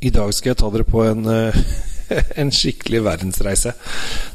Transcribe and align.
I 0.00 0.10
dag 0.14 0.30
skal 0.34 0.52
jeg 0.52 0.60
ta 0.60 0.70
dere 0.70 0.86
på 0.86 1.02
en, 1.06 1.26
eh, 1.26 1.60
en 2.40 2.50
skikkelig 2.54 3.02
verdensreise. 3.06 3.74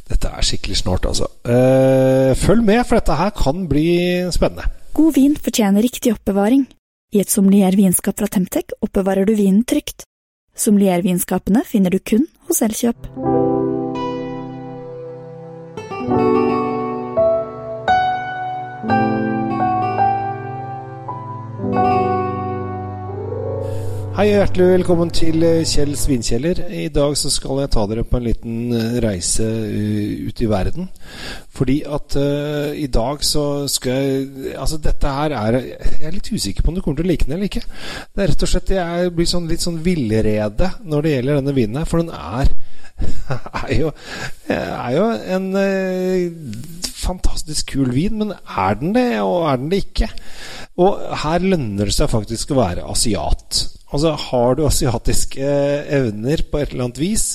Dette 0.09 0.31
er 0.31 0.45
skikkelig 0.45 0.81
snålt, 0.81 1.07
altså. 1.09 1.29
Eh, 1.47 2.31
følg 2.39 2.65
med, 2.67 2.83
for 2.87 2.99
dette 2.99 3.19
her 3.19 3.35
kan 3.37 3.67
bli 3.71 3.87
spennende. 4.35 4.67
God 4.93 5.15
vin 5.15 5.37
fortjener 5.39 5.85
riktig 5.85 6.13
oppbevaring. 6.13 6.67
I 7.13 7.21
et 7.21 7.31
sommelier-vinskap 7.31 8.17
fra 8.19 8.29
Temtec 8.29 8.75
oppbevarer 8.81 9.29
du 9.29 9.35
vinen 9.37 9.63
trygt. 9.69 10.05
Sommelier-vinskapene 10.57 11.63
finner 11.65 11.93
du 11.93 12.01
kun 12.01 12.27
hos 12.49 12.61
Elkjøp. 12.65 13.32
Hei 24.23 24.29
og 24.31 24.37
hjertelig 24.37 24.65
velkommen 24.69 25.09
til 25.11 25.43
eh, 25.43 25.65
Kjell 25.67 25.97
Svinkjeller. 25.99 26.61
I 26.71 26.85
dag 26.95 27.11
så 27.19 27.27
skal 27.27 27.57
jeg 27.59 27.71
ta 27.73 27.81
dere 27.91 28.05
på 28.07 28.15
en 28.15 28.23
liten 28.23 28.69
eh, 28.71 28.93
reise 29.03 29.43
uh, 29.43 30.29
ut 30.29 30.39
i 30.39 30.47
verden. 30.47 30.87
Fordi 31.51 31.75
at 31.83 32.15
uh, 32.15 32.69
i 32.71 32.85
dag 32.87 33.25
så 33.27 33.43
skal 33.67 33.91
jeg 33.91 34.53
Altså 34.53 34.79
dette 34.79 35.11
her 35.17 35.35
er 35.41 35.57
Jeg 35.59 36.07
er 36.07 36.15
litt 36.15 36.31
usikker 36.31 36.63
på 36.63 36.71
om 36.71 36.79
du 36.79 36.81
kommer 36.85 37.01
til 37.01 37.09
å 37.09 37.11
like 37.11 37.27
den 37.27 37.35
eller 37.35 37.51
ikke. 37.51 37.65
Det 37.67 38.23
er 38.23 38.31
rett 38.31 38.47
og 38.47 38.53
slett 38.53 38.73
Jeg 38.77 39.11
blir 39.19 39.27
sånn, 39.33 39.51
litt 39.51 39.67
sånn 39.67 39.83
villrede 39.83 40.71
når 40.87 41.03
det 41.03 41.15
gjelder 41.17 41.41
denne 41.41 41.57
vinen 41.59 41.81
her. 41.81 41.91
For 41.91 41.99
den 41.99 42.15
er, 42.15 42.55
er, 43.65 43.75
jo, 43.75 43.93
er 44.47 44.97
jo 45.01 45.11
en 45.35 45.51
uh, 45.51 46.89
fantastisk 46.95 47.75
kul 47.75 47.91
vin. 47.91 48.23
Men 48.23 48.37
er 48.39 48.79
den 48.79 48.95
det, 48.95 49.07
og 49.19 49.49
er 49.51 49.59
den 49.65 49.71
det 49.75 49.83
ikke? 49.89 50.13
Og 50.79 51.07
her 51.27 51.43
lønner 51.43 51.91
det 51.91 51.99
seg 51.99 52.15
faktisk 52.15 52.55
å 52.55 52.63
være 52.63 52.87
asiat. 52.87 53.65
Altså 53.93 54.13
Har 54.17 54.55
du 54.57 54.65
asiatiske 54.65 55.49
evner 55.93 56.41
på 56.49 56.59
et 56.59 56.73
eller 56.73 56.87
annet 56.87 57.01
vis, 57.01 57.25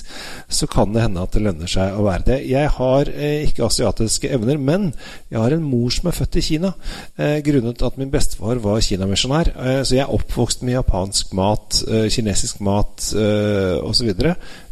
så 0.50 0.66
kan 0.70 0.92
det 0.94 1.04
hende 1.04 1.22
at 1.22 1.34
det 1.34 1.44
lønner 1.44 1.70
seg 1.70 1.95
å 1.95 2.06
være 2.06 2.26
det. 2.26 2.38
Jeg 2.50 2.73
har 2.74 3.10
eh, 3.15 3.46
ikke 3.46 3.68
asiatiske 3.68 4.30
evner, 4.34 4.59
men 4.59 4.90
jeg 5.30 5.38
har 5.38 5.54
en 5.54 5.66
mor 5.66 5.92
som 5.95 6.10
er 6.10 6.16
født 6.18 6.40
i 6.40 6.45
Kina. 6.48 6.73
Eh, 7.16 7.38
grunnet 7.46 7.84
at 7.87 8.00
min 8.00 8.10
bestefar 8.10 8.59
var 8.65 8.82
kinamisjonær. 8.82 9.52
Eh, 9.54 9.80
så 9.87 9.98
jeg 9.98 10.04
er 10.06 10.15
oppvokst 10.18 10.66
med 10.66 10.80
japansk 10.80 11.32
mat, 11.38 11.82
eh, 11.87 12.09
kinesisk 12.12 12.62
mat 12.66 13.12
eh, 13.15 13.78
osv. 13.78 14.10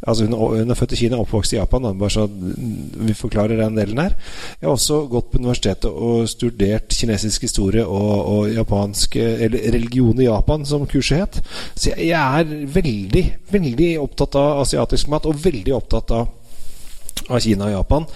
Altså 0.07 0.27
hun, 0.27 0.37
hun, 0.39 0.71
er 0.71 0.79
født 0.79 0.95
i 0.95 1.01
Kina, 1.03 1.19
oppvokst 1.21 1.55
i 1.55 1.59
Japan. 1.59 1.89
Bare 1.99 2.15
så 2.15 2.27
vi 2.31 3.15
forklarer 3.17 3.59
den 3.61 3.79
delen 3.79 3.99
her. 3.99 4.15
Jeg 4.61 4.69
har 4.69 4.75
også 4.77 5.03
gått 5.11 5.31
på 5.33 5.41
universitetet 5.43 5.91
og 5.91 6.29
studert 6.31 6.95
kinesisk 6.95 7.49
historie 7.49 7.85
og, 7.87 8.15
og 8.33 8.55
japansk, 8.55 9.17
eller 9.17 9.71
religion 9.75 10.21
i 10.21 10.29
Japan, 10.29 10.67
som 10.69 10.87
kurset 10.91 11.25
het. 11.25 11.41
Så 11.75 11.93
jeg, 11.93 12.11
jeg 12.13 12.41
er 12.41 12.67
veldig, 12.77 13.25
veldig 13.53 13.93
opptatt 14.03 14.39
av 14.39 14.63
asiatisk 14.65 15.11
mat, 15.13 15.27
og 15.27 15.45
veldig 15.45 15.77
opptatt 15.77 16.15
av 16.17 16.36
av 17.27 17.41
Kina 17.43 17.69
og 17.69 17.75
Japan 17.75 18.07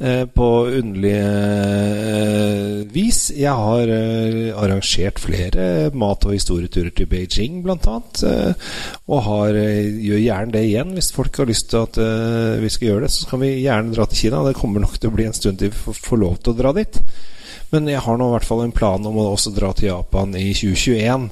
eh, 0.00 0.24
på 0.28 0.48
underlig 0.80 1.14
eh, 1.16 2.80
vis. 2.92 3.20
Jeg 3.36 3.54
har 3.56 3.92
eh, 3.94 4.50
arrangert 4.52 5.22
flere 5.22 5.64
mat- 5.96 6.26
og 6.28 6.36
historieturer 6.36 6.92
til 6.96 7.08
Beijing, 7.10 7.62
bl.a. 7.64 7.96
Eh, 8.28 8.70
og 9.08 9.24
har, 9.28 9.56
eh, 9.56 9.88
gjør 10.04 10.22
gjerne 10.26 10.56
det 10.56 10.64
igjen. 10.68 10.94
Hvis 10.98 11.12
folk 11.16 11.40
har 11.40 11.50
lyst 11.50 11.70
til 11.72 11.84
at 11.86 12.00
eh, 12.02 12.60
vi 12.62 12.72
skal 12.72 12.90
gjøre 12.90 13.06
det, 13.06 13.12
så 13.16 13.30
kan 13.30 13.44
vi 13.44 13.54
gjerne 13.64 13.96
dra 13.96 14.06
til 14.06 14.26
Kina. 14.26 14.44
Det 14.46 14.58
kommer 14.60 14.84
nok 14.84 14.98
til 14.98 15.12
å 15.12 15.16
bli 15.16 15.28
en 15.30 15.36
stund 15.36 15.60
til 15.60 15.72
vi 15.72 15.96
får 15.96 16.24
lov 16.24 16.40
til 16.40 16.54
å 16.54 16.60
dra 16.60 16.74
dit. 16.76 17.02
Men 17.70 17.86
jeg 17.86 18.02
har 18.02 18.16
nå 18.18 18.26
i 18.26 18.34
hvert 18.34 18.48
fall 18.48 18.64
en 18.64 18.74
plan 18.74 19.04
om 19.06 19.18
å 19.22 19.30
også 19.32 19.52
dra 19.54 19.70
til 19.78 19.92
Japan 19.92 20.34
i 20.34 20.50
2021. 20.58 21.28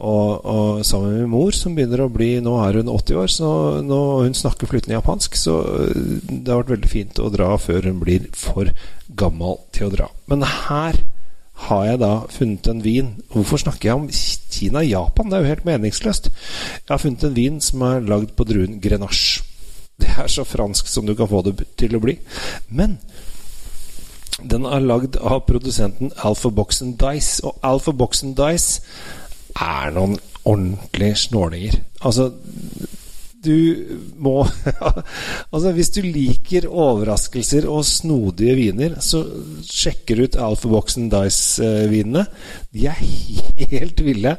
Og, 0.00 0.44
og, 0.48 0.80
sammen 0.86 1.12
med 1.12 1.20
min 1.20 1.32
mor, 1.34 1.52
som 1.52 1.74
begynner 1.76 2.06
å 2.06 2.12
bli 2.12 2.30
Nå 2.40 2.54
er 2.64 2.80
hun 2.80 2.88
80 2.88 3.20
år, 3.20 3.30
så 3.32 3.50
nå, 3.84 4.00
hun 4.24 4.36
snakker 4.36 4.70
flytende 4.70 4.96
japansk. 4.96 5.36
Så 5.36 5.56
det 5.92 6.48
har 6.48 6.62
vært 6.62 6.74
veldig 6.76 6.90
fint 6.90 7.20
å 7.20 7.30
dra 7.32 7.52
før 7.60 7.90
hun 7.90 8.00
blir 8.00 8.30
for 8.36 8.72
gammel 9.20 9.60
til 9.76 9.90
å 9.90 9.94
dra. 9.94 10.08
Men 10.30 10.46
her 10.46 11.02
har 11.66 11.84
jeg 11.84 12.00
da 12.00 12.12
funnet 12.32 12.68
en 12.72 12.78
vin 12.80 13.08
Hvorfor 13.34 13.60
snakker 13.60 13.90
jeg 13.90 13.98
om 13.98 14.06
Kina 14.08 14.80
og 14.80 14.88
Japan? 14.88 15.28
Det 15.28 15.36
er 15.36 15.44
jo 15.44 15.52
helt 15.52 15.68
meningsløst. 15.68 16.30
Jeg 16.32 16.88
har 16.88 17.02
funnet 17.02 17.26
en 17.28 17.36
vin 17.36 17.60
som 17.64 17.84
er 17.84 18.06
lagd 18.08 18.32
på 18.36 18.46
druen 18.48 18.80
Grenache. 18.80 19.44
Det 20.00 20.14
er 20.16 20.30
så 20.32 20.46
fransk 20.48 20.88
som 20.88 21.04
du 21.04 21.12
kan 21.14 21.28
få 21.28 21.42
det 21.44 21.58
til 21.76 21.96
å 21.96 22.00
bli. 22.00 22.16
Men 22.72 22.96
den 24.40 24.64
er 24.64 24.80
lagd 24.80 25.18
av 25.20 25.42
produsenten 25.44 26.14
Alpha 26.24 26.48
Boxen 26.48 26.94
Dice. 26.96 27.44
Og 27.44 27.60
Alpha 27.66 27.92
Boxen 27.92 28.32
Dice 28.38 28.80
er 29.56 29.90
noen 29.94 30.18
ordentlige 30.44 31.16
snålinger. 31.26 31.80
Altså 32.00 32.30
du 33.44 34.00
må 34.20 34.42
Altså, 35.52 35.72
hvis 35.74 35.90
du 35.94 36.00
liker 36.04 36.68
overraskelser 36.68 37.66
og 37.70 37.84
snodige 37.88 38.54
viner, 38.58 38.96
så 39.02 39.22
sjekker 39.66 40.18
du 40.18 40.26
ut 40.26 40.38
Alphaboxen 40.40 41.08
Dice-vinene. 41.12 42.26
De 42.74 42.86
er 42.90 43.00
helt 43.72 44.00
ville. 44.04 44.34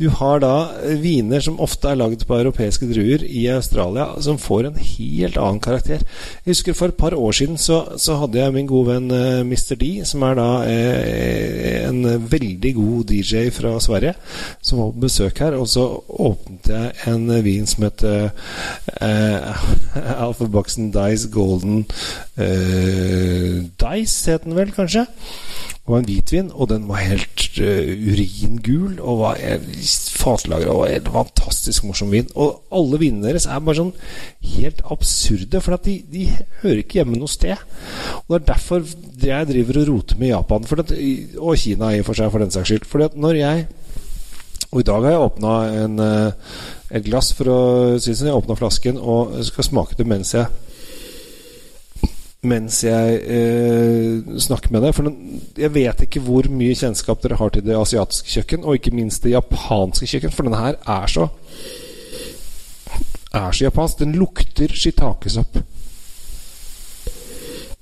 Du 0.00 0.08
har 0.20 0.40
da 0.44 0.54
viner 1.02 1.44
som 1.44 1.60
ofte 1.62 1.90
er 1.90 2.00
lagd 2.00 2.24
på 2.26 2.38
europeiske 2.38 2.88
druer 2.90 3.24
i 3.26 3.46
Australia, 3.52 4.08
som 4.22 4.40
får 4.40 4.70
en 4.70 4.80
helt 4.80 5.36
annen 5.40 5.60
karakter. 5.62 6.04
Jeg 6.44 6.54
husker 6.54 6.76
For 6.76 6.92
et 6.92 6.98
par 7.00 7.14
år 7.16 7.36
siden 7.36 7.60
så, 7.60 7.82
så 8.00 8.18
hadde 8.22 8.40
jeg 8.40 8.54
min 8.54 8.70
gode 8.70 8.94
venn 8.94 9.12
uh, 9.12 9.44
Mr. 9.46 9.76
D, 9.80 9.92
som 10.08 10.24
er 10.26 10.38
da 10.38 10.48
eh, 10.68 11.86
en 11.86 12.02
veldig 12.30 12.72
god 12.76 13.12
DJ 13.12 13.48
fra 13.54 13.76
Sverige, 13.82 14.14
som 14.60 14.80
var 14.80 14.92
på 14.94 15.04
besøk 15.06 15.44
her. 15.44 15.56
Og 15.60 15.68
så 15.70 15.86
åpnet 16.08 16.72
jeg 16.72 17.12
en 17.12 17.30
vin 17.44 17.68
som 17.68 17.86
het 17.86 18.04
uh, 19.02 20.20
Alpha 20.22 20.46
Dice 20.46 21.30
Golden 21.30 21.86
uh, 22.38 23.64
Dice, 23.80 24.32
het 24.32 24.44
den 24.44 24.56
vel 24.56 24.72
kanskje. 24.72 25.06
Det 25.06 25.92
var 25.92 26.02
en 26.02 26.08
hvitvin, 26.08 26.50
og 26.52 26.68
den 26.68 26.88
var 26.88 27.04
helt 27.04 27.46
uh, 27.60 28.10
uringul. 28.10 28.98
Og 29.00 29.20
var 29.20 29.40
fatlagra 30.18 30.74
og 30.74 30.90
en 30.90 31.12
fantastisk 31.14 31.86
morsom 31.86 32.10
vin. 32.10 32.28
Og 32.34 32.62
alle 32.74 33.00
vinene 33.02 33.28
deres 33.28 33.46
er 33.46 33.62
bare 33.62 33.80
sånn 33.80 33.94
helt 34.56 34.82
absurde, 34.90 35.62
for 35.62 35.78
de, 35.86 36.00
de, 36.10 36.28
hører 36.62 36.82
ikke 36.82 37.00
hjemme 37.00 37.20
noe 37.20 37.30
sted. 37.30 37.56
Og 38.26 38.34
Det 38.34 38.40
er 38.40 38.52
derfor 38.52 38.86
jeg 39.26 39.50
driver 39.52 39.82
og 39.82 39.90
roter 39.92 40.20
med 40.20 40.32
Japan, 40.34 40.70
at, 40.84 40.94
og 41.38 41.58
Kina 41.62 41.94
i 41.94 42.02
og 42.02 42.08
for 42.10 42.18
seg, 42.18 42.32
for 42.34 42.42
den 42.42 42.54
saks 42.54 42.72
skyld. 42.72 42.88
Fordi 42.90 43.10
at 43.10 43.18
når 43.18 43.40
jeg 43.40 43.66
og 44.72 44.80
i 44.82 44.86
dag 44.86 45.04
har 45.04 45.12
jeg 45.14 45.24
åpna 45.24 45.50
et 46.90 47.04
glass 47.06 47.32
for 47.34 47.50
å 47.50 47.58
si 47.98 48.12
det 48.12 48.20
sånn. 48.20 48.30
Jeg 48.30 48.38
åpna 48.38 48.58
flasken 48.58 49.00
og 49.00 49.34
skal 49.46 49.66
smake 49.66 49.98
det 49.98 50.06
mens 50.08 50.34
jeg 50.36 50.46
mens 52.46 52.82
jeg 52.84 53.16
eh, 53.26 54.38
snakker 54.38 54.70
med 54.74 54.84
deg. 54.86 54.94
For 54.94 55.10
jeg 55.58 55.72
vet 55.74 56.04
ikke 56.06 56.22
hvor 56.22 56.46
mye 56.52 56.76
kjennskap 56.78 57.22
dere 57.24 57.38
har 57.40 57.50
til 57.52 57.64
det 57.66 57.78
asiatiske 57.78 58.36
kjøkken, 58.36 58.66
og 58.66 58.78
ikke 58.78 58.94
minst 58.94 59.24
det 59.24 59.34
japanske 59.34 60.08
kjøkken, 60.12 60.34
for 60.34 60.46
denne 60.46 60.62
her 60.62 60.78
er 60.78 61.10
så 61.10 61.26
er 63.36 63.52
så 63.52 63.66
japansk. 63.66 63.98
Den 63.98 64.14
lukter 64.16 64.72
shitakesopp. 64.72 65.58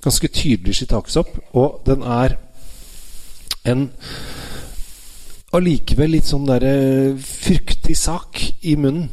Ganske 0.03 0.27
tydelig 0.27 0.75
shitakesopp, 0.79 1.37
og 1.53 1.81
den 1.85 2.03
er 2.03 2.37
en 3.65 3.89
allikevel 5.55 6.13
litt 6.15 6.27
sånn 6.29 6.47
derre 6.47 7.15
fruktig 7.21 7.95
sak 7.97 8.41
i 8.65 8.75
munnen. 8.79 9.09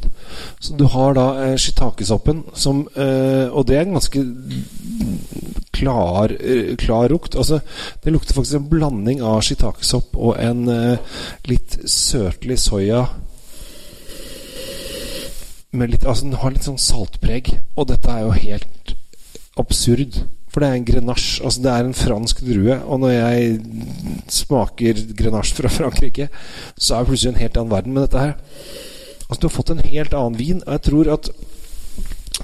Så 0.59 0.75
du 0.79 0.85
har 0.93 1.15
da 1.17 1.27
eh, 1.43 1.55
shitakesoppen 1.59 2.43
som 2.57 2.83
eh, 2.95 3.47
Og 3.51 3.67
det 3.67 3.77
er 3.77 3.85
en 3.85 3.97
ganske 3.97 4.23
klar, 5.73 6.31
eh, 6.39 6.75
klar 6.75 7.09
lukt. 7.09 7.35
Altså, 7.35 7.59
det 8.03 8.13
lukter 8.13 8.33
faktisk 8.33 8.55
en 8.55 8.69
blanding 8.69 9.21
av 9.21 9.41
shitakesopp 9.41 10.15
og 10.15 10.37
en 10.39 10.67
eh, 10.69 11.19
litt 11.49 11.79
søtlig 11.89 12.59
soya. 12.59 13.05
Med 15.71 15.89
litt, 15.89 16.05
altså, 16.05 16.29
den 16.29 16.39
har 16.41 16.53
litt 16.53 16.67
sånn 16.69 16.81
saltpreg. 16.81 17.55
Og 17.75 17.89
dette 17.89 18.09
er 18.09 18.27
jo 18.27 18.37
helt 18.37 18.95
absurd. 19.59 20.23
For 20.53 20.61
det 20.61 20.69
er 20.69 20.77
en 20.77 20.85
grenache. 20.85 21.41
Altså 21.43 21.63
det 21.65 21.71
er 21.73 21.87
en 21.87 21.97
fransk 21.97 22.43
drue. 22.45 22.77
Og 22.85 23.01
når 23.01 23.15
jeg 23.15 23.55
smaker 24.29 25.01
grenache 25.17 25.57
fra 25.57 25.71
Frankrike, 25.79 26.29
så 26.77 26.95
er 26.95 27.03
det 27.03 27.11
plutselig 27.11 27.33
en 27.33 27.41
helt 27.41 27.57
annen 27.57 27.73
verden. 27.73 27.93
med 27.93 28.05
dette 28.07 28.19
her 28.19 28.35
Altså 29.29 29.41
Du 29.41 29.47
har 29.47 29.57
fått 29.57 29.73
en 29.73 29.81
helt 29.81 30.13
annen 30.13 30.37
vin. 30.37 30.61
Og 30.65 30.71
jeg 30.77 30.85
tror 30.89 31.13
at 31.15 31.31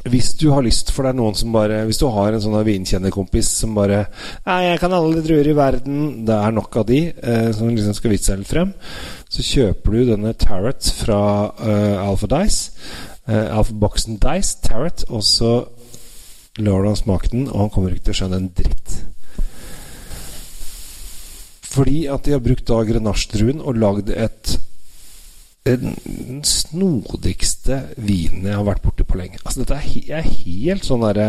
hvis 0.10 0.32
du 0.38 0.52
har 0.54 0.64
lyst, 0.64 0.92
for 0.94 1.04
det 1.04 1.12
er 1.12 1.18
noen 1.18 1.36
som 1.36 1.52
bare 1.52 1.82
Hvis 1.90 1.98
du 2.00 2.06
har 2.14 2.32
en 2.32 2.42
sånn 2.42 2.56
vinkjennerkompis 2.64 3.50
som 3.62 3.74
bare 3.76 4.04
Nei, 4.46 4.60
jeg 4.70 4.80
kan 4.82 4.94
alle 4.96 5.24
druer 5.26 5.50
i 5.50 5.56
verden. 5.58 6.26
Det 6.26 6.36
er 6.36 6.56
nok 6.56 6.78
av 6.82 6.88
de 6.90 7.02
eh, 7.10 7.50
som 7.58 7.70
liksom 7.70 7.98
skal 7.98 8.14
vise 8.14 8.30
seg 8.30 8.42
litt 8.42 8.52
frem. 8.52 8.74
Så 9.30 9.46
kjøper 9.46 9.98
du 9.98 10.12
denne 10.12 10.34
Tarot 10.40 10.92
fra 11.02 11.22
uh, 11.60 12.06
Alpha 12.06 12.30
Dice. 12.32 12.72
Uh, 13.30 13.58
Alpha 13.60 13.76
Boxen 13.82 14.18
Dice 14.22 14.62
Tarot. 14.66 15.04
Og 15.10 15.26
så 15.26 15.54
lar 16.64 16.88
han 16.88 16.98
smake 17.00 17.32
den, 17.34 17.48
og 17.50 17.66
han 17.66 17.72
kommer 17.74 17.94
ikke 17.94 18.10
til 18.10 18.16
å 18.16 18.20
skjønne 18.22 18.42
en 18.42 18.52
dritt. 18.58 18.96
Fordi 21.70 22.00
at 22.10 22.26
de 22.26 22.34
har 22.34 22.44
brukt 22.44 22.66
da 22.68 22.82
grenache-druen 22.88 23.62
og 23.62 23.78
lagd 23.78 24.10
et 24.14 24.58
den 25.68 26.40
snodigste 26.48 27.82
vinen 28.00 28.48
jeg 28.48 28.58
har 28.58 28.66
vært 28.66 28.84
borti 28.86 29.06
på 29.06 29.20
lenge. 29.20 29.42
Altså, 29.44 29.62
dette 29.62 29.78
er, 29.78 30.22
er 30.22 30.30
helt 30.30 30.88
sånn 30.88 31.04
derre 31.04 31.28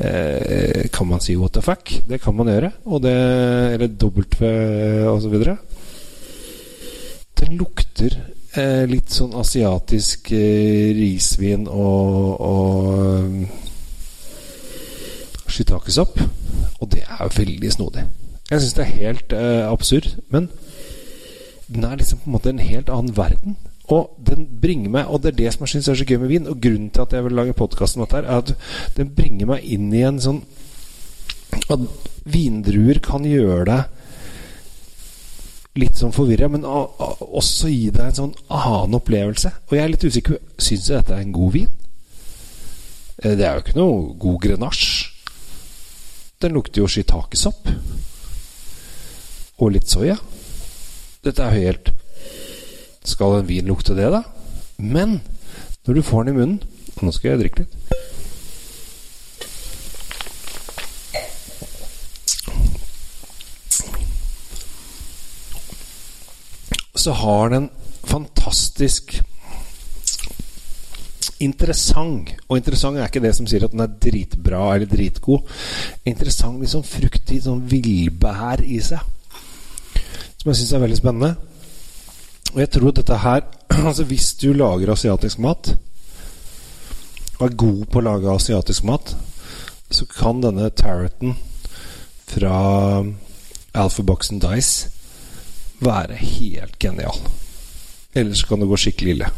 eh, 0.00 0.88
Kan 0.94 1.10
man 1.10 1.22
si 1.22 1.36
what 1.38 1.54
the 1.54 1.62
fuck? 1.62 1.92
Det 2.08 2.18
kan 2.22 2.36
man 2.36 2.50
gjøre. 2.50 2.72
Og 2.88 3.02
det, 3.04 3.14
eller 3.76 3.92
W 4.00 5.30
videre. 5.36 5.58
Den 7.38 7.58
lukter 7.60 8.16
eh, 8.56 8.84
litt 8.90 9.12
sånn 9.12 9.36
asiatisk 9.38 10.32
eh, 10.34 10.92
risvin 10.96 11.68
og, 11.68 12.40
og 12.42 13.61
shiitakesopp. 15.52 16.20
Og 16.80 16.90
det 16.92 17.04
er 17.06 17.20
jo 17.22 17.34
veldig 17.36 17.72
snodig. 17.72 18.06
Jeg 18.50 18.60
syns 18.60 18.76
det 18.76 18.84
er 18.84 18.96
helt 18.96 19.34
eh, 19.36 19.66
absurd. 19.70 20.08
Men 20.30 20.48
den 21.68 21.84
er 21.84 21.96
liksom 21.96 22.18
på 22.22 22.30
en 22.30 22.36
måte 22.36 22.52
en 22.52 22.58
helt 22.62 22.90
annen 22.90 23.16
verden. 23.16 23.56
Og 23.92 24.16
den 24.26 24.46
bringer 24.62 24.90
meg 24.90 25.08
Og 25.10 25.22
det 25.22 25.32
er 25.32 25.36
det 25.40 25.52
som 25.52 25.64
jeg 25.64 25.72
syns 25.72 25.88
er 25.88 25.96
så 25.98 26.04
gøy 26.06 26.20
med 26.22 26.28
vin. 26.28 26.48
Og 26.48 26.60
grunnen 26.60 26.90
til 26.90 27.02
at 27.02 27.12
jeg 27.12 27.24
vil 27.24 27.38
lage 27.38 27.56
podkast 27.56 27.96
om 27.96 28.04
dette, 28.04 28.22
er 28.22 28.38
at 28.38 28.54
den 28.96 29.14
bringer 29.14 29.54
meg 29.54 29.64
inn 29.64 29.92
i 29.94 30.04
en 30.06 30.20
sånn 30.22 30.42
At 31.70 31.82
vindruer 32.24 33.02
kan 33.02 33.26
gjøre 33.26 33.66
deg 33.66 33.98
litt 35.80 35.96
sånn 35.96 36.12
forvirra, 36.12 36.50
men 36.52 36.66
også 36.66 37.70
gi 37.72 37.86
deg 37.94 38.10
en 38.10 38.18
sånn 38.18 38.34
annen 38.52 38.98
opplevelse. 38.98 39.52
Og 39.70 39.76
jeg 39.76 39.84
er 39.84 39.92
litt 39.94 40.04
usikker 40.04 40.36
Syns 40.60 40.84
du 40.84 40.92
dette 40.92 41.16
er 41.16 41.22
en 41.24 41.32
god 41.32 41.54
vin? 41.54 41.70
Eh, 43.22 43.32
det 43.38 43.46
er 43.46 43.56
jo 43.56 43.64
ikke 43.64 43.78
noe 43.78 44.12
god 44.20 44.38
grenasje. 44.44 45.01
Den 46.42 46.56
lukter 46.58 46.82
jo 46.82 46.90
shitakesopp. 46.90 47.68
Og 49.62 49.74
litt 49.76 49.86
soya. 49.90 50.16
Dette 51.22 51.44
er 51.46 51.54
helt 51.54 51.92
Skal 53.06 53.38
en 53.38 53.46
vin 53.46 53.68
lukte 53.70 53.94
det, 53.94 54.08
da? 54.10 54.24
Men 54.82 55.20
når 55.86 55.94
du 55.94 56.02
får 56.06 56.24
den 56.26 56.34
i 56.34 56.38
munnen 56.38 56.60
nå 57.02 57.10
skal 57.14 57.32
jeg 57.32 57.40
drikke 57.40 57.64
litt. 57.64 57.74
Så 67.02 67.14
har 67.18 67.50
den 67.50 67.70
fantastisk 68.06 69.16
interessant. 71.44 72.32
Og 72.48 72.58
interessant 72.58 72.98
er 72.98 73.08
ikke 73.08 73.22
det 73.24 73.34
som 73.36 73.48
sier 73.50 73.66
at 73.66 73.74
den 73.74 73.84
er 73.84 73.94
dritbra 74.02 74.64
eller 74.74 74.90
dritgod. 74.90 75.48
Interessant 76.08 76.62
liksom 76.62 76.84
fruktig, 76.86 77.42
sånn 77.44 77.64
villbær 77.68 78.62
i 78.64 78.80
seg. 78.84 79.02
Som 80.38 80.50
jeg 80.50 80.60
syns 80.60 80.74
er 80.76 80.84
veldig 80.84 80.98
spennende. 80.98 81.32
Og 82.52 82.60
jeg 82.60 82.72
tror 82.74 82.92
at 82.92 83.00
dette 83.00 83.20
her 83.22 83.42
Altså 83.88 84.04
hvis 84.04 84.34
du 84.36 84.50
lager 84.52 84.92
asiatisk 84.92 85.40
mat, 85.40 85.72
og 87.38 87.46
er 87.46 87.54
god 87.58 87.84
på 87.90 87.98
å 87.98 88.04
lage 88.04 88.34
asiatisk 88.34 88.84
mat, 88.86 89.14
så 89.92 90.06
kan 90.06 90.42
denne 90.44 90.68
Tarroten 90.76 91.34
fra 92.28 92.58
Alphaboxen 93.72 94.42
Dice 94.44 94.92
være 95.82 96.20
helt 96.20 96.76
genial. 96.80 97.16
Ellers 98.14 98.44
kan 98.44 98.60
det 98.60 98.68
gå 98.68 98.78
skikkelig 98.78 99.16
ille. 99.16 99.32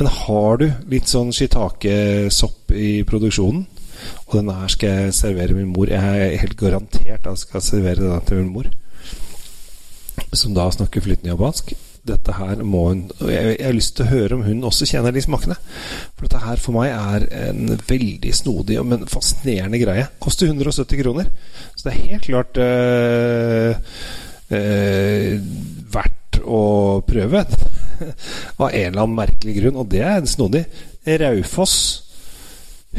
Men 0.00 0.08
har 0.16 0.56
du 0.56 0.64
litt 0.88 1.10
sånn 1.12 1.28
shitake-sopp 1.36 2.72
i 2.72 3.02
produksjonen, 3.04 3.66
og 4.24 4.36
denne 4.38 4.54
her 4.62 4.72
skal 4.72 4.94
jeg 4.94 5.16
servere 5.18 5.52
min 5.52 5.68
mor 5.74 5.90
Jeg 5.92 6.22
er 6.24 6.38
helt 6.40 6.56
garantert 6.56 7.18
at 7.18 7.26
jeg 7.28 7.42
skal 7.42 7.64
servere 7.66 8.06
den 8.06 8.22
til 8.24 8.40
min 8.40 8.54
mor, 8.54 8.70
som 10.32 10.54
da 10.56 10.70
snakker 10.72 11.04
flytende 11.04 11.34
japansk. 11.34 11.74
Dette 12.08 12.32
her 12.32 12.62
må 12.64 12.86
hun 12.86 13.02
jeg, 13.28 13.58
jeg, 13.58 13.66
har 13.66 13.76
lyst 13.76 13.98
til 13.98 14.06
å 14.06 14.12
høre 14.14 14.38
om 14.38 14.46
hun 14.46 14.64
også 14.64 14.88
kjenner 14.88 15.12
de 15.12 15.20
smakene. 15.20 15.58
For 16.16 16.24
dette 16.24 16.40
her 16.46 16.64
for 16.64 16.78
meg 16.78 16.94
er 16.94 17.28
en 17.50 17.76
veldig 17.90 18.32
snodig, 18.40 18.80
men 18.88 19.04
fascinerende 19.10 19.82
greie. 19.82 20.06
Koster 20.24 20.48
170 20.48 21.02
kroner. 21.02 21.28
Så 21.74 21.84
det 21.84 21.92
er 21.92 22.08
helt 22.14 22.24
klart 22.24 22.62
øh, 22.64 23.92
øh, 24.56 25.52
verdt 25.92 26.40
å 26.40 26.64
prøve. 27.04 27.44
Av 28.62 28.68
en 28.68 28.86
eller 28.92 29.02
annen 29.02 29.18
merkelig 29.18 29.56
grunn, 29.60 29.80
og 29.80 29.90
det 29.92 30.04
er 30.06 30.24
snodig. 30.28 30.64
Raufoss, 31.20 31.76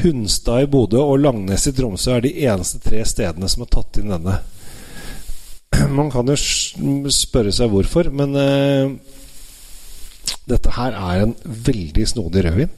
Hunstad 0.01 0.63
i 0.63 0.69
Bodø 0.71 1.01
og 1.03 1.19
Langnes 1.19 1.67
i 1.67 1.73
Tromsø 1.75 2.15
er 2.15 2.23
de 2.23 2.31
eneste 2.47 2.79
tre 2.83 3.01
stedene 3.07 3.49
som 3.51 3.65
har 3.65 3.71
tatt 3.73 3.99
inn 3.99 4.13
denne. 4.13 4.37
Man 5.97 6.11
kan 6.13 6.31
jo 6.31 6.37
spørre 7.11 7.51
seg 7.55 7.71
hvorfor, 7.73 8.11
men 8.15 8.37
uh, 8.37 8.93
dette 10.47 10.71
her 10.77 10.95
er 10.95 11.25
en 11.25 11.35
veldig 11.43 12.07
snodig 12.07 12.45
rødvin. 12.47 12.71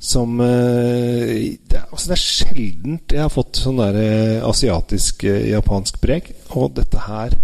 Som 0.00 0.40
uh, 0.42 0.48
det, 0.48 1.76
er, 1.76 1.86
altså 1.86 2.10
det 2.10 2.16
er 2.16 2.24
sjeldent 2.24 3.14
jeg 3.14 3.22
har 3.22 3.32
fått 3.32 3.62
sånn 3.62 3.78
der 3.82 4.00
uh, 4.00 4.48
asiatisk 4.50 5.22
japansk 5.28 6.02
preg, 6.02 6.32
og 6.50 6.74
dette 6.80 7.06
her 7.06 7.38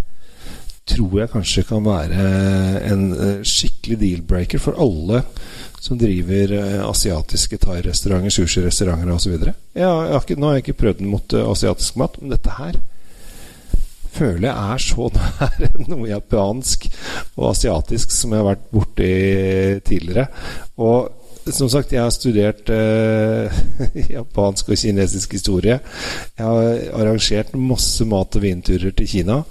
tror 0.86 1.20
jeg 1.20 1.32
kanskje 1.32 1.64
kan 1.66 1.86
være 1.86 2.26
en 2.86 3.06
eh, 3.12 3.38
skikkelig 3.46 3.98
deal-breaker 4.02 4.62
for 4.62 4.78
alle 4.78 5.22
som 5.82 5.98
driver 5.98 6.52
eh, 6.56 6.82
asiatiske 6.86 7.58
thai-restauranter, 7.62 8.32
sushi-restauranter 8.34 9.14
osv. 9.14 9.34
Nå 9.74 9.88
har 10.46 10.56
jeg 10.56 10.64
ikke 10.64 10.78
prøvd 10.82 11.02
den 11.02 11.10
mot 11.10 11.34
eh, 11.34 11.48
asiatisk 11.50 11.98
mat, 12.00 12.20
men 12.20 12.34
dette 12.34 12.54
her 12.58 12.78
føler 14.16 14.46
jeg 14.48 14.56
er 14.56 14.80
så 14.80 15.10
nær 15.16 15.74
noe 15.90 16.08
japansk 16.08 16.88
og 17.34 17.50
asiatisk 17.50 18.14
som 18.14 18.32
jeg 18.32 18.42
har 18.42 18.50
vært 18.54 18.66
borti 18.72 19.12
tidligere. 19.90 20.28
Og 20.80 21.25
som 21.54 21.68
sagt, 21.70 21.92
jeg 21.94 22.02
har 22.02 22.10
studert 22.10 22.70
eh, 22.74 23.58
japansk 24.16 24.72
og 24.72 24.80
kinesisk 24.80 25.36
historie. 25.36 25.78
Jeg 26.38 26.46
har 26.46 26.80
arrangert 26.98 27.54
masse 27.54 28.04
mat- 28.04 28.36
og 28.36 28.42
vinturer 28.42 28.90
til 28.90 29.08
Kina. 29.08 29.42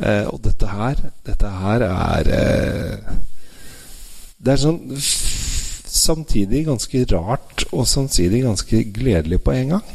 Eh, 0.00 0.24
og 0.26 0.40
dette 0.44 0.66
her 0.66 0.98
Dette 1.26 1.46
her 1.46 1.84
er 1.86 2.30
eh, 2.34 3.12
Det 4.42 4.52
er 4.52 4.58
sånn 4.58 4.80
samtidig 5.94 6.64
ganske 6.66 7.04
rart 7.12 7.62
og 7.70 7.86
samtidig 7.86 8.42
ganske 8.42 8.80
gledelig 8.96 9.38
på 9.44 9.54
en 9.54 9.76
gang. 9.76 9.86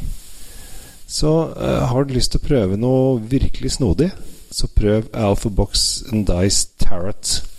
Så 1.10 1.32
eh, 1.58 1.82
har 1.90 2.06
du 2.06 2.14
lyst 2.14 2.32
til 2.32 2.40
å 2.40 2.46
prøve 2.46 2.78
noe 2.80 3.20
virkelig 3.20 3.76
snodig, 3.76 4.08
så 4.50 4.70
prøv 4.70 5.10
Alpha 5.12 5.50
Box 5.50 6.02
and 6.10 6.26
Dice 6.30 6.70
Tarot. 6.80 7.49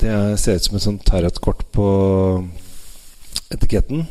Det 0.00 0.38
ser 0.40 0.56
ut 0.56 0.64
som 0.64 0.76
et 0.76 0.84
sånt 0.84 1.04
tarotkort 1.04 1.66
på 1.76 1.86
etiketten. 3.52 4.06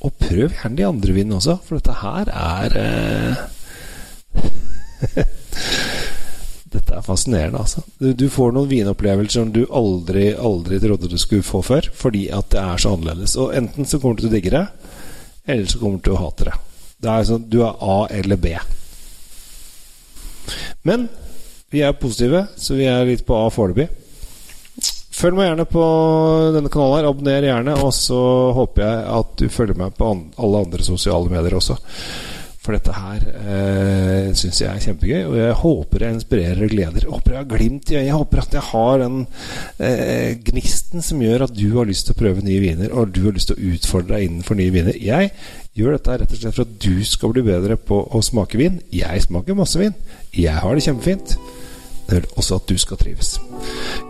Og 0.00 0.14
prøv 0.16 0.54
gjerne 0.54 0.78
de 0.78 0.86
andre 0.86 1.14
vinene 1.16 1.36
også, 1.40 1.58
for 1.66 1.80
dette 1.80 1.96
her 2.00 2.30
er 2.30 2.76
eh... 2.80 3.36
Dette 6.70 6.94
er 6.94 7.02
fascinerende, 7.02 7.58
altså. 7.58 7.82
Du, 7.98 8.12
du, 8.14 8.28
får 8.30 8.52
noen 8.54 8.70
vinopplevelser 8.70 9.40
som 9.40 9.48
du 9.50 9.64
aldri, 9.74 10.28
aldri 10.38 10.78
trodde 10.78 11.10
du 11.10 11.18
skulle 11.18 11.42
få 11.42 11.64
før, 11.66 11.88
fordi 11.90 12.28
at 12.30 12.52
det 12.54 12.60
er 12.62 12.78
så 12.78 12.92
annerledes. 12.94 13.34
Og 13.42 13.56
enten 13.58 13.88
så 13.90 13.98
kommer 13.98 14.14
du 14.16 14.22
til 14.22 14.30
å 14.30 14.34
digge 14.36 14.52
det, 14.54 14.66
eller 15.50 15.66
så 15.66 15.80
kommer 15.80 15.98
du 15.98 16.06
til 16.06 16.14
å 16.14 16.20
hate 16.22 16.46
det. 16.46 16.54
Det 17.00 17.10
er 17.10 17.26
sånn, 17.26 17.48
Du 17.50 17.58
er 17.66 17.74
A 17.82 17.98
eller 18.14 18.38
B. 18.38 18.54
Men 20.86 21.08
vi 21.74 21.82
er 21.82 21.98
positive, 21.98 22.46
så 22.54 22.78
vi 22.78 22.86
er 22.90 23.08
litt 23.08 23.26
på 23.26 23.34
A 23.34 23.50
foreløpig. 23.50 23.88
Følg 25.20 25.36
meg 25.36 25.50
gjerne 25.50 25.68
på 25.68 25.84
denne 26.54 26.70
kanalen. 26.72 26.96
her 26.96 27.10
Abonner 27.10 27.44
gjerne. 27.44 27.76
Og 27.84 27.92
så 27.92 28.20
håper 28.56 28.86
jeg 28.86 29.00
at 29.20 29.32
du 29.36 29.48
følger 29.52 29.76
meg 29.76 29.96
på 29.98 30.12
alle 30.40 30.62
andre 30.64 30.86
sosiale 30.86 31.28
medier 31.28 31.58
også. 31.58 31.76
For 32.60 32.76
dette 32.76 32.92
her 32.92 33.22
eh, 33.40 34.30
syns 34.36 34.58
jeg 34.60 34.68
er 34.68 34.82
kjempegøy, 34.84 35.20
og 35.24 35.36
jeg 35.38 35.54
håper 35.62 36.02
jeg 36.04 36.16
inspirerer 36.16 36.64
og 36.64 36.72
gleder. 36.72 37.04
Jeg 37.06 37.12
håper 37.14 37.34
jeg 37.34 37.40
har 37.40 37.48
glimt 37.52 37.92
i 37.92 37.96
øyet. 37.96 38.06
Jeg 38.06 38.16
håper 38.16 38.42
at 38.42 38.56
jeg 38.56 38.66
har 38.68 39.00
den 39.00 39.22
eh, 39.86 40.32
gnisten 40.50 41.04
som 41.04 41.22
gjør 41.24 41.46
at 41.46 41.54
du 41.56 41.66
har 41.78 41.88
lyst 41.88 42.08
til 42.08 42.16
å 42.16 42.20
prøve 42.20 42.44
nye 42.44 42.60
viner, 42.64 42.92
og 42.92 43.14
du 43.16 43.22
har 43.26 43.36
lyst 43.36 43.52
til 43.52 43.56
å 43.56 43.72
utfordre 43.74 44.16
deg 44.16 44.26
innenfor 44.28 44.60
nye 44.60 44.76
viner. 44.76 45.00
Jeg 45.00 45.32
gjør 45.76 45.96
dette 45.96 46.18
rett 46.20 46.36
og 46.36 46.42
slett 46.42 46.58
for 46.58 46.68
at 46.68 46.76
du 46.84 47.00
skal 47.08 47.32
bli 47.36 47.46
bedre 47.48 47.80
på 47.80 48.02
å 48.04 48.24
smake 48.24 48.60
vin. 48.60 48.76
Jeg 48.92 49.24
smaker 49.24 49.56
masse 49.56 49.80
vin. 49.80 49.96
Jeg 50.36 50.60
har 50.60 50.76
det 50.76 50.84
kjempefint. 50.84 51.36
Vil 52.10 52.26
også 52.36 52.58
at 52.58 52.68
du 52.68 52.78
skal 52.78 52.98
trives. 52.98 53.36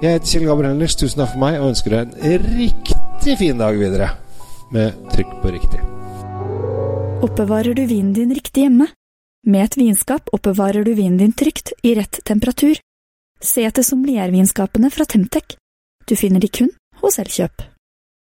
Jeg 0.00 0.16
heter 0.16 0.26
Kjell 0.26 0.46
Gabriel 0.48 0.72
Henriks. 0.72 0.96
Tusen 0.96 1.20
takk 1.20 1.34
for 1.34 1.42
meg, 1.42 1.58
og 1.60 1.72
ønsker 1.74 1.96
deg 1.96 2.14
en 2.24 2.46
riktig 2.56 3.36
fin 3.40 3.60
dag 3.60 3.76
videre. 3.76 4.12
Med 4.72 4.96
trykk 5.12 5.34
på 5.42 5.52
riktig. 5.52 5.80
Oppbevarer 7.20 7.76
du 7.76 7.82
vinen 7.84 8.14
din 8.16 8.32
riktig 8.32 8.64
hjemme? 8.64 8.86
Med 9.46 9.66
et 9.66 9.76
vinskap 9.76 10.30
oppbevarer 10.32 10.84
du 10.84 10.94
vinen 10.94 11.18
din 11.20 11.32
trygt, 11.36 11.74
i 11.82 11.94
rett 11.96 12.20
temperatur. 12.24 12.80
Se 13.40 13.64
etter 13.64 13.84
sommeliervinskapene 13.84 14.90
fra 14.92 15.04
Temtec. 15.08 15.56
Du 16.08 16.16
finner 16.16 16.40
de 16.40 16.48
kun 16.48 16.72
hos 17.00 17.18
Elkjøp. 17.20 17.64